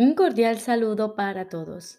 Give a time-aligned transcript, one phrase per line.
[0.00, 1.98] Un cordial saludo para todos.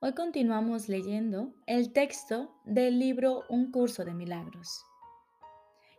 [0.00, 4.84] Hoy continuamos leyendo el texto del libro Un curso de milagros.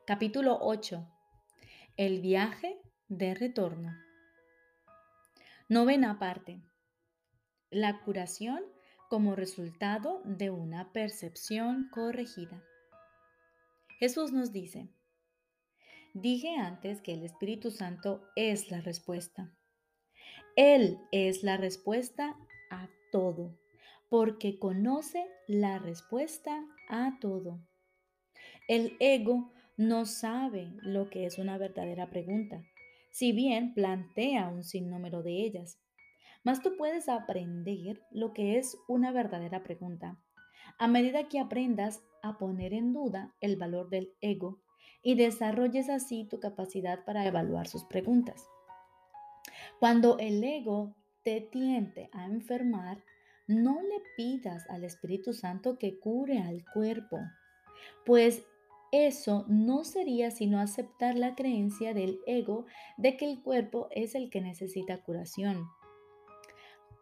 [0.05, 1.07] Capítulo 8.
[1.95, 3.95] El viaje de retorno.
[5.69, 6.61] Novena parte.
[7.69, 8.61] La curación
[9.09, 12.61] como resultado de una percepción corregida.
[13.99, 14.89] Jesús nos dice,
[16.13, 19.55] dije antes que el Espíritu Santo es la respuesta.
[20.55, 22.37] Él es la respuesta
[22.71, 23.57] a todo,
[24.09, 27.59] porque conoce la respuesta a todo.
[28.67, 32.63] El ego no sabe lo que es una verdadera pregunta,
[33.11, 35.79] si bien plantea un sinnúmero de ellas.
[36.43, 40.19] Mas tú puedes aprender lo que es una verdadera pregunta
[40.77, 44.59] a medida que aprendas a poner en duda el valor del ego
[45.01, 48.45] y desarrolles así tu capacidad para evaluar sus preguntas.
[49.79, 53.03] Cuando el ego te tiente a enfermar,
[53.47, 57.19] no le pidas al Espíritu Santo que cure al cuerpo,
[58.05, 58.43] pues
[58.91, 62.65] eso no sería sino aceptar la creencia del ego
[62.97, 65.67] de que el cuerpo es el que necesita curación.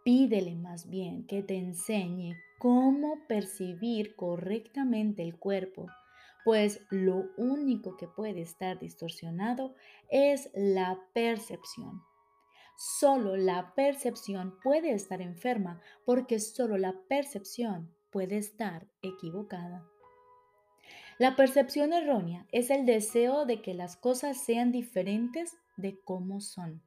[0.03, 5.85] Pídele más bien que te enseñe cómo percibir correctamente el cuerpo,
[6.43, 9.75] pues lo único que puede estar distorsionado
[10.09, 12.01] es la percepción.
[12.75, 19.85] Solo la percepción puede estar enferma porque solo la percepción puede estar equivocada.
[21.19, 26.81] La percepción errónea es el deseo de que las cosas sean diferentes de cómo son.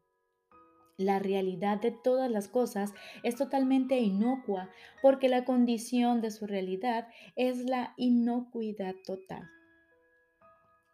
[0.98, 4.70] La realidad de todas las cosas es totalmente inocua
[5.02, 9.48] porque la condición de su realidad es la inocuidad total.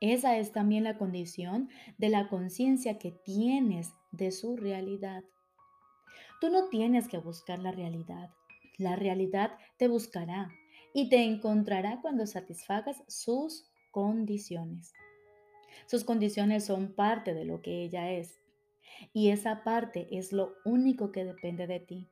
[0.02, 5.22] Esa es también la condición de la conciencia que tienes de su realidad.
[6.40, 8.30] Tú no tienes que buscar la realidad.
[8.78, 10.50] La realidad te buscará
[10.92, 14.92] y te encontrará cuando satisfagas sus condiciones.
[15.86, 18.40] Sus condiciones son parte de lo que ella es.
[19.12, 22.08] Y esa parte es lo único que depende de ti.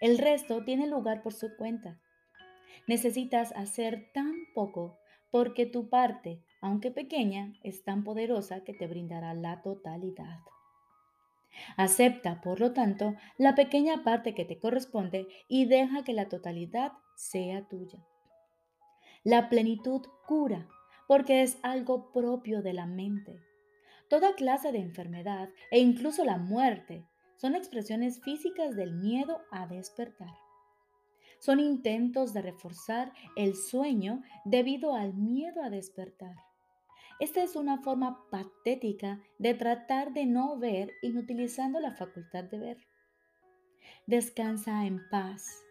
[0.00, 2.00] El resto tiene lugar por su cuenta.
[2.88, 4.98] Necesitas hacer tan poco
[5.30, 10.40] porque tu parte aunque pequeña, es tan poderosa que te brindará la totalidad.
[11.76, 16.92] Acepta, por lo tanto, la pequeña parte que te corresponde y deja que la totalidad
[17.16, 18.04] sea tuya.
[19.24, 20.68] La plenitud cura,
[21.06, 23.40] porque es algo propio de la mente.
[24.08, 27.04] Toda clase de enfermedad e incluso la muerte
[27.36, 30.34] son expresiones físicas del miedo a despertar.
[31.40, 36.47] Son intentos de reforzar el sueño debido al miedo a despertar.
[37.20, 42.78] Esta es una forma patética de tratar de no ver inutilizando la facultad de ver.
[44.06, 45.64] Descansa en paz.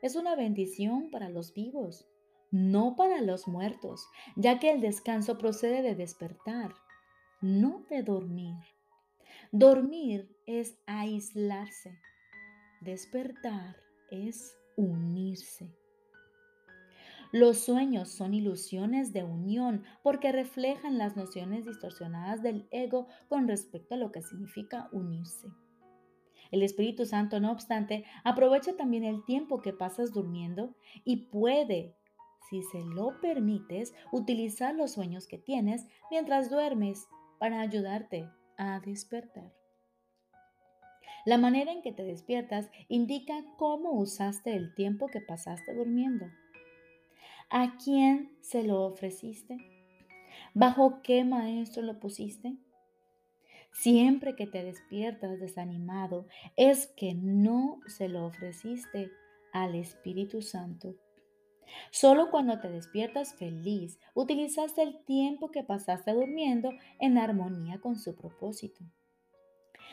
[0.00, 2.08] Es una bendición para los vivos,
[2.50, 6.72] no para los muertos, ya que el descanso procede de despertar,
[7.42, 8.56] no de dormir.
[9.52, 11.98] Dormir es aislarse.
[12.80, 13.76] Despertar
[14.10, 15.74] es unirse.
[17.30, 23.94] Los sueños son ilusiones de unión porque reflejan las nociones distorsionadas del ego con respecto
[23.94, 25.48] a lo que significa unirse.
[26.50, 30.74] El Espíritu Santo, no obstante, aprovecha también el tiempo que pasas durmiendo
[31.04, 31.94] y puede,
[32.48, 37.06] si se lo permites, utilizar los sueños que tienes mientras duermes
[37.38, 39.52] para ayudarte a despertar.
[41.26, 46.26] La manera en que te despiertas indica cómo usaste el tiempo que pasaste durmiendo.
[47.50, 49.56] ¿A quién se lo ofreciste?
[50.52, 52.58] ¿Bajo qué maestro lo pusiste?
[53.72, 56.26] Siempre que te despiertas desanimado
[56.56, 59.10] es que no se lo ofreciste
[59.54, 60.96] al Espíritu Santo.
[61.90, 68.14] Solo cuando te despiertas feliz, utilizaste el tiempo que pasaste durmiendo en armonía con su
[68.14, 68.84] propósito.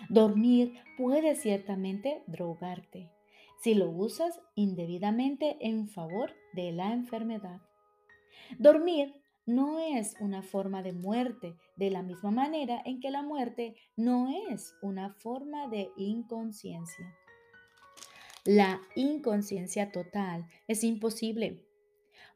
[0.09, 3.09] Dormir puede ciertamente drogarte,
[3.61, 7.61] si lo usas indebidamente en favor de la enfermedad.
[8.59, 9.13] Dormir
[9.45, 14.27] no es una forma de muerte, de la misma manera en que la muerte no
[14.49, 17.15] es una forma de inconsciencia.
[18.43, 21.65] La inconsciencia total es imposible.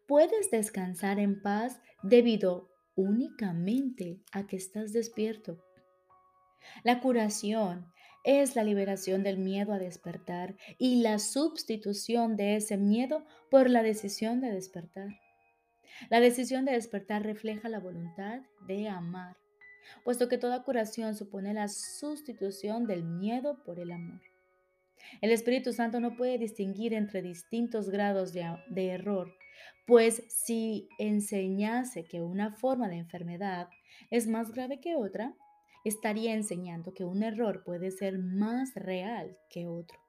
[0.07, 5.63] Puedes descansar en paz debido únicamente a que estás despierto.
[6.83, 7.91] La curación
[8.23, 13.83] es la liberación del miedo a despertar y la sustitución de ese miedo por la
[13.83, 15.09] decisión de despertar.
[16.09, 19.35] La decisión de despertar refleja la voluntad de amar,
[20.03, 24.21] puesto que toda curación supone la sustitución del miedo por el amor.
[25.21, 29.33] El Espíritu Santo no puede distinguir entre distintos grados de, error,
[29.85, 33.69] pues si enseñase que una forma de enfermedad
[34.11, 35.35] es más grave que otra,
[35.83, 39.99] estaría enseñando que un error puede ser más real que otro.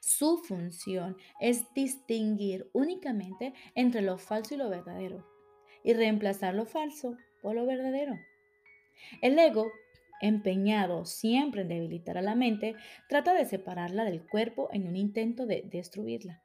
[0.00, 5.26] Su función es distinguir únicamente entre lo falso y lo verdadero
[5.84, 8.14] y reemplazar lo falso por lo verdadero.
[9.20, 9.70] El ego,
[10.20, 12.74] empeñado siempre en debilitar a la mente,
[13.08, 16.42] trata de separarla del cuerpo en un intento de destruirla,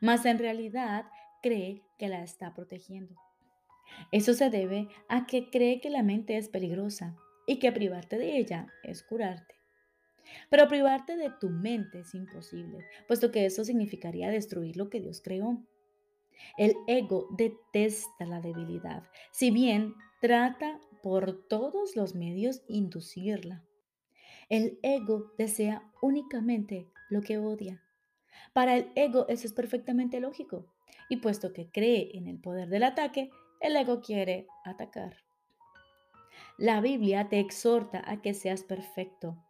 [0.00, 1.06] mas en realidad
[1.42, 3.23] cree que la está protegiendo.
[4.12, 7.16] Eso se debe a que cree que la mente es peligrosa
[7.46, 9.54] y que privarte de ella es curarte.
[10.50, 15.20] Pero privarte de tu mente es imposible, puesto que eso significaría destruir lo que Dios
[15.22, 15.62] creó.
[16.56, 23.64] El ego detesta la debilidad, si bien trata por todos los medios inducirla.
[24.48, 27.82] El ego desea únicamente lo que odia.
[28.52, 30.66] Para el ego eso es perfectamente lógico,
[31.08, 33.30] y puesto que cree en el poder del ataque,
[33.64, 35.16] el ego quiere atacar.
[36.58, 39.42] La Biblia te exhorta a que seas perfecto,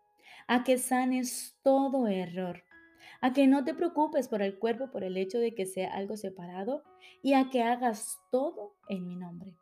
[0.46, 2.62] a que sanes todo error,
[3.20, 6.16] a que no te preocupes por el cuerpo por el hecho de que sea algo
[6.16, 6.84] separado
[7.22, 9.56] y a que hagas todo en mi nombre.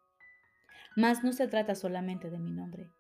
[0.96, 2.90] Mas no se trata solamente de mi nombre,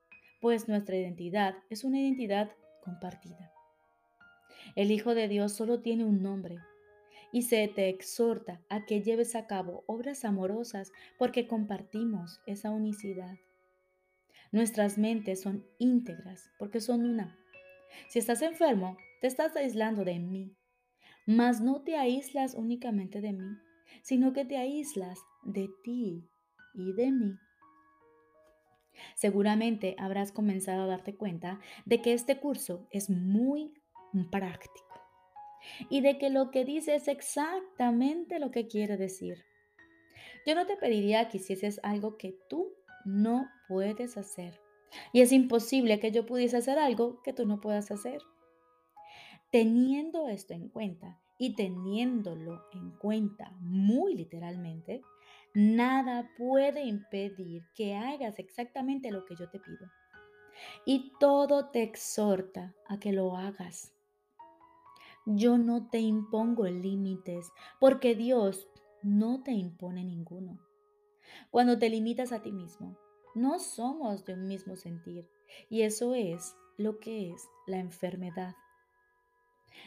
[0.40, 2.50] pues nuestra identidad es una identidad
[2.82, 3.52] compartida.
[4.74, 6.56] El Hijo de Dios solo tiene un nombre
[7.32, 13.36] y se te exhorta a que lleves a cabo obras amorosas porque compartimos esa unicidad.
[14.52, 17.38] Nuestras mentes son íntegras porque son una.
[18.08, 20.54] Si estás enfermo, te estás aislando de mí,
[21.26, 23.56] mas no te aíslas únicamente de mí,
[24.02, 26.28] sino que te aíslas de ti
[26.74, 27.38] y de mí.
[29.14, 33.72] Seguramente habrás comenzado a darte cuenta de que este curso es muy
[34.30, 34.91] práctico
[35.88, 39.44] y de que lo que dice es exactamente lo que quiere decir.
[40.46, 42.72] Yo no te pediría que hicieses algo que tú
[43.04, 44.60] no puedes hacer.
[45.12, 48.20] Y es imposible que yo pudiese hacer algo que tú no puedas hacer.
[49.50, 55.02] Teniendo esto en cuenta y teniéndolo en cuenta muy literalmente,
[55.54, 59.90] nada puede impedir que hagas exactamente lo que yo te pido.
[60.84, 63.92] Y todo te exhorta a que lo hagas.
[65.24, 68.68] Yo no te impongo límites, porque Dios
[69.02, 70.58] no te impone ninguno.
[71.50, 72.98] Cuando te limitas a ti mismo,
[73.34, 75.28] no somos de un mismo sentir,
[75.70, 78.54] y eso es lo que es la enfermedad.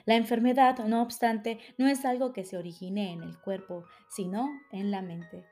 [0.06, 4.90] La enfermedad, no obstante, no es algo que se origine en el cuerpo, sino en
[4.90, 5.46] la mente.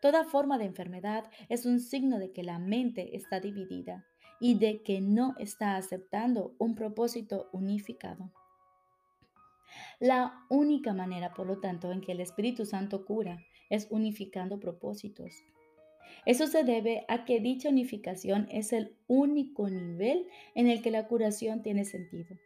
[0.00, 4.06] Toda forma de enfermedad es un signo de que la mente está dividida
[4.38, 8.32] y de que no está aceptando un propósito unificado.
[10.00, 13.38] La única manera, por lo tanto, en que el Espíritu Santo cura
[13.70, 15.42] es unificando propósitos.
[16.26, 21.06] Eso se debe a que dicha unificación es el único nivel en el que la
[21.06, 22.36] curación tiene sentido.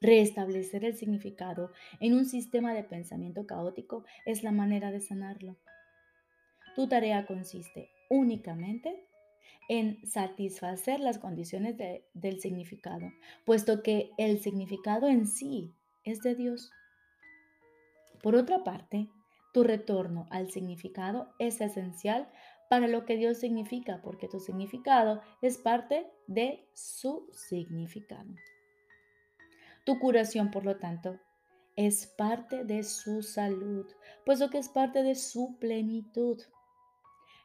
[0.00, 5.58] Restablecer el significado en un sistema de pensamiento caótico es la manera de sanarlo.
[6.74, 9.06] Tu tarea consiste únicamente
[9.68, 11.76] en satisfacer las condiciones
[12.14, 13.12] del significado,
[13.44, 15.74] puesto que el significado en sí
[16.18, 16.72] de Dios.
[18.22, 19.08] Por otra parte,
[19.52, 22.28] tu retorno al significado es esencial
[22.68, 28.34] para lo que Dios significa, porque tu significado es parte de su significado.
[29.84, 31.18] Tu curación, por lo tanto,
[31.76, 33.86] es parte de su salud,
[34.26, 36.40] puesto que es parte de su plenitud.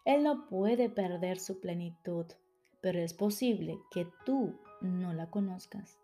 [0.03, 2.25] Él no puede perder su plenitud,
[2.81, 5.97] pero es posible que tú no la conozcas.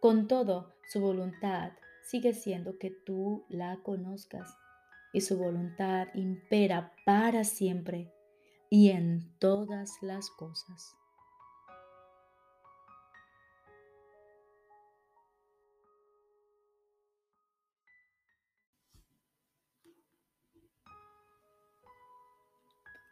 [0.00, 1.72] Con todo, su voluntad
[2.04, 4.56] sigue siendo que tú la conozcas
[5.12, 8.12] y su voluntad impera para siempre
[8.70, 10.94] y en todas las cosas.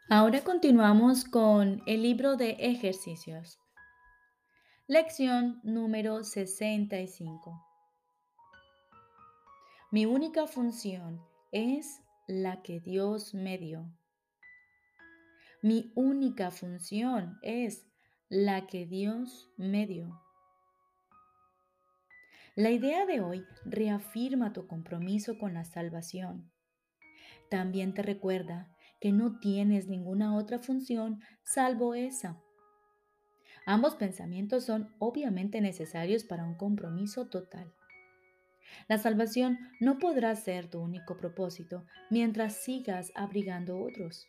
[0.08, 3.58] Ahora continuamos con el libro de ejercicios.
[4.88, 7.60] Lección número 65.
[9.90, 13.90] Mi única función es la que Dios me dio.
[15.60, 17.84] Mi única función es
[18.28, 20.22] la que Dios me dio.
[22.54, 26.52] La idea de hoy reafirma tu compromiso con la salvación.
[27.50, 32.40] También te recuerda que no tienes ninguna otra función salvo esa
[33.66, 37.74] Ambos pensamientos son obviamente necesarios para un compromiso total.
[38.88, 44.28] La salvación no podrá ser tu único propósito mientras sigas abrigando otros.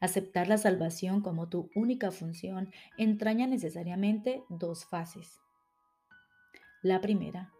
[0.00, 5.40] Aceptar la salvación como tu única función entraña necesariamente dos fases.
[6.82, 7.52] La primera,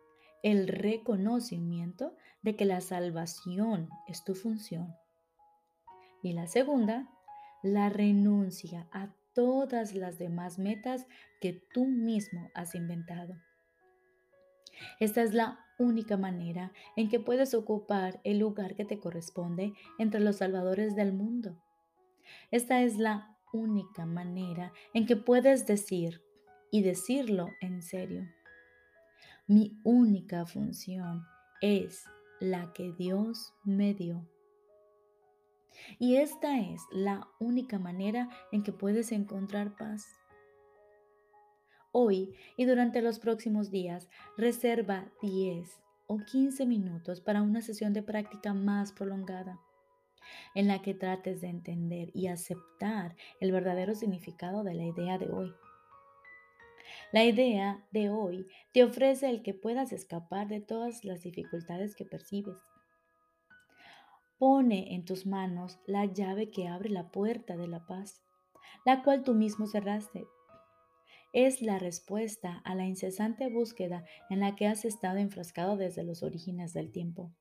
[0.43, 4.95] el reconocimiento de que la salvación es tu función.
[6.23, 7.09] Y la segunda,
[7.63, 11.07] la renuncia a todas las demás metas
[11.41, 13.37] que tú mismo has inventado.
[14.99, 20.19] Esta es la única manera en que puedes ocupar el lugar que te corresponde entre
[20.19, 21.57] los salvadores del mundo.
[22.51, 26.21] Esta es la única manera en que puedes decir
[26.73, 28.27] y decirlo en serio.
[29.47, 31.23] Mi única función
[31.61, 32.07] es
[32.41, 34.29] la que Dios me dio.
[35.99, 40.07] Y esta es la única manera en que puedes encontrar paz.
[41.93, 48.03] Hoy y durante los próximos días, reserva 10 o 15 minutos para una sesión de
[48.03, 49.61] práctica más prolongada,
[50.55, 55.31] en la que trates de entender y aceptar el verdadero significado de la idea de
[55.31, 55.55] hoy.
[57.13, 62.05] La idea de hoy te ofrece el que puedas escapar de todas las dificultades que
[62.05, 62.59] percibes
[64.39, 68.23] Pone en tus manos la llave que abre la puerta de la paz,
[68.87, 70.27] la cual tú mismo cerraste.
[71.33, 76.23] Es la respuesta a la incesante búsqueda en la que has estado enfrascado desde los
[76.23, 77.33] orígenes del tiempo.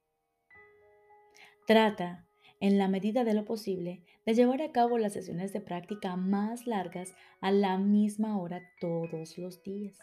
[1.68, 2.25] Trata,
[2.60, 6.66] en la medida de lo posible, de llevar a cabo las sesiones de práctica más
[6.66, 10.00] largas a la misma hora todos los días.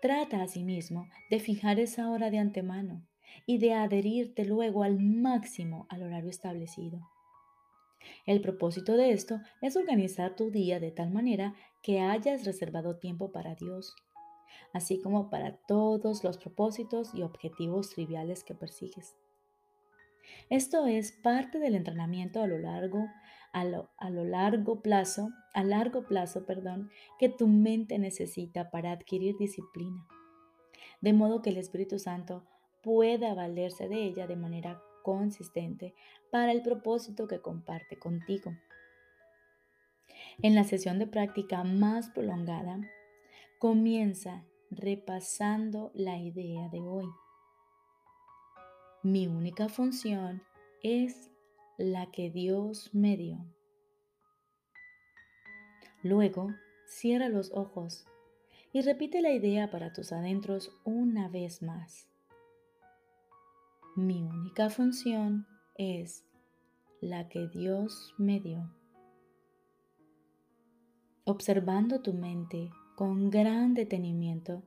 [0.00, 3.06] Trata asimismo de fijar esa hora de antemano
[3.46, 7.00] y de adherirte luego al máximo al horario establecido.
[8.26, 13.32] El propósito de esto es organizar tu día de tal manera que hayas reservado tiempo
[13.32, 13.94] para Dios,
[14.72, 19.16] así como para todos los propósitos y objetivos triviales que persigues.
[20.48, 23.08] Esto es parte del entrenamiento a lo largo,
[23.52, 28.92] a lo, a lo largo plazo, a largo plazo, perdón, que tu mente necesita para
[28.92, 30.06] adquirir disciplina.
[31.00, 32.44] De modo que el Espíritu Santo
[32.82, 35.94] pueda valerse de ella de manera consistente
[36.30, 38.52] para el propósito que comparte contigo.
[40.42, 42.80] En la sesión de práctica más prolongada,
[43.58, 47.08] comienza repasando la idea de hoy.
[49.02, 50.42] Mi única función
[50.82, 51.30] es
[51.78, 53.44] la que Dios me dio.
[56.02, 56.54] Luego,
[56.86, 58.06] cierra los ojos
[58.72, 62.09] y repite la idea para tus adentros una vez más.
[64.00, 66.24] Mi única función es
[67.02, 68.74] la que Dios me dio.
[71.24, 74.62] Observando tu mente con gran detenimiento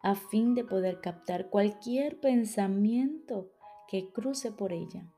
[0.00, 3.50] a fin de poder captar cualquier pensamiento
[3.88, 5.12] que cruce por ella.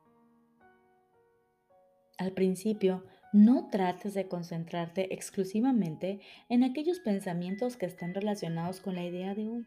[2.16, 3.04] Al principio,
[3.34, 9.50] no trates de concentrarte exclusivamente en aquellos pensamientos que estén relacionados con la idea de
[9.50, 9.66] hoy.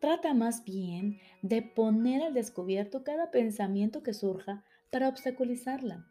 [0.00, 6.06] Trata más bien de poner al descubierto cada pensamiento que surja para obstaculizarla.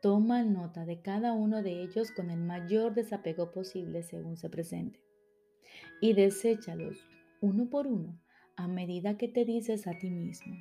[0.00, 5.00] Toma nota de cada uno de ellos con el mayor desapego posible según se presente
[6.00, 6.96] y deséchalos
[7.40, 8.20] uno por uno
[8.56, 10.56] a medida que te dices a ti mismo.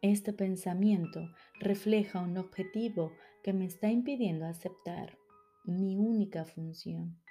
[0.00, 5.16] Este pensamiento refleja un objetivo que me está impidiendo aceptar
[5.64, 7.21] mi única función.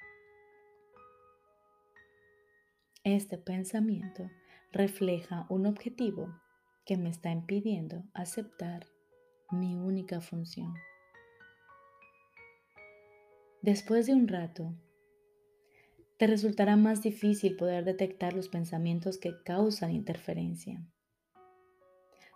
[3.03, 4.29] Este pensamiento
[4.71, 6.39] refleja un objetivo
[6.85, 8.85] que me está impidiendo aceptar
[9.49, 10.75] mi única función.
[13.63, 14.75] Después de un rato,
[16.17, 20.79] te resultará más difícil poder detectar los pensamientos que causan interferencia.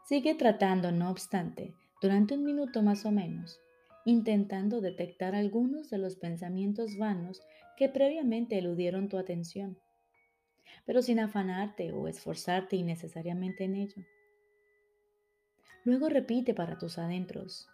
[0.07, 3.59] Sigue tratando, no obstante, durante un minuto más o menos,
[4.03, 7.43] intentando detectar algunos de los pensamientos vanos
[7.77, 9.77] que previamente eludieron tu atención
[10.85, 14.03] pero sin afanarte o esforzarte innecesariamente en ello.
[15.83, 17.67] Luego repite para tus adentros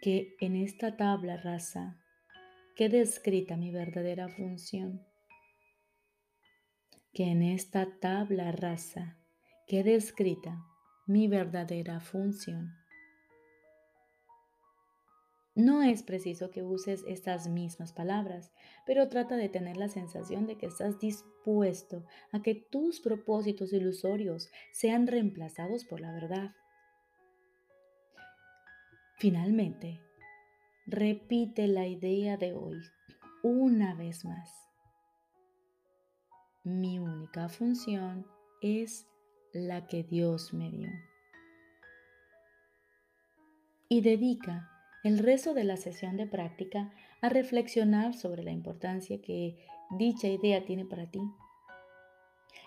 [0.00, 1.98] que en esta tabla rasa
[2.76, 5.04] quede escrita mi verdadera función.
[7.12, 9.18] Que en esta tabla rasa
[9.66, 10.64] quede escrita
[11.06, 12.77] mi verdadera función.
[15.58, 18.52] No es preciso que uses estas mismas palabras,
[18.86, 24.52] pero trata de tener la sensación de que estás dispuesto a que tus propósitos ilusorios
[24.70, 26.54] sean reemplazados por la verdad.
[29.16, 30.00] Finalmente,
[30.86, 32.80] repite la idea de hoy
[33.42, 34.54] una vez más.
[36.62, 38.28] Mi única función
[38.62, 39.08] es
[39.52, 40.88] la que Dios me dio.
[43.88, 49.56] Y dedica el resto de la sesión de práctica a reflexionar sobre la importancia que
[49.90, 51.20] dicha idea tiene para ti.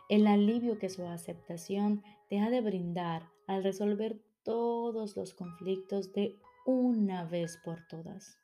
[0.10, 6.40] El alivio que su aceptación te ha de brindar al resolver todos los conflictos de
[6.66, 8.38] una vez por todas.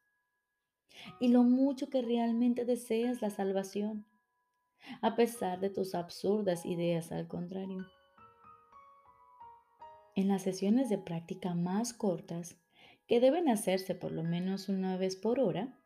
[1.20, 4.06] Y lo mucho que realmente deseas la salvación,
[5.02, 7.86] a pesar de tus absurdas ideas al contrario.
[10.16, 12.58] En las sesiones de práctica más cortas,
[13.08, 15.78] que deben hacerse por lo menos una vez por hora,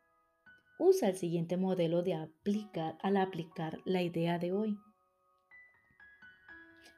[0.78, 4.78] usa el siguiente modelo de aplicar al aplicar la idea de hoy.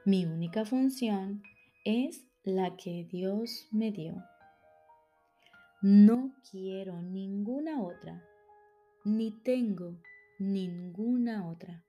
[0.06, 1.42] Mi única función
[1.84, 4.22] es la que Dios me dio.
[5.82, 8.22] No quiero ninguna otra,
[9.04, 9.98] ni tengo
[10.38, 11.84] ninguna otra.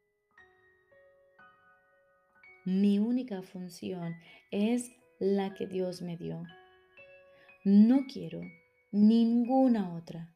[2.66, 4.16] Mi única función
[4.52, 6.44] es la que Dios me dio.
[7.68, 8.42] No quiero
[8.92, 10.36] ninguna otra,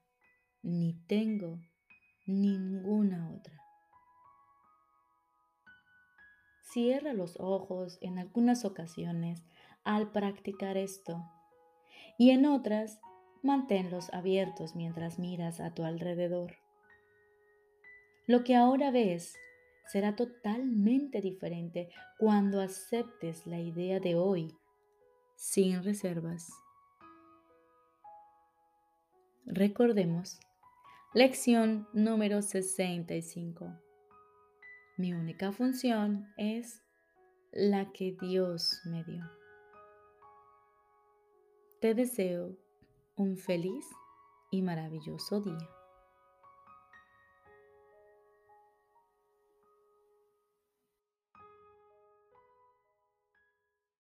[0.63, 1.59] ni tengo
[2.25, 3.53] ninguna otra.
[6.73, 9.45] Cierra los ojos en algunas ocasiones
[9.83, 11.23] al practicar esto
[12.17, 12.99] y en otras
[13.43, 16.57] manténlos abiertos mientras miras a tu alrededor.
[18.25, 19.35] Lo que ahora ves
[19.85, 24.57] será totalmente diferente cuando aceptes la idea de hoy
[25.35, 26.49] sin reservas.
[29.51, 30.39] Recordemos,
[31.11, 33.73] lección número 65.
[34.95, 36.83] Mi única función es
[37.51, 39.23] la que Dios me dio.
[41.81, 42.55] Te deseo
[43.15, 43.87] un feliz
[44.51, 45.78] y maravilloso día.